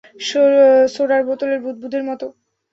[0.93, 2.25] সোডার বোতলের বুদবুদের মতো!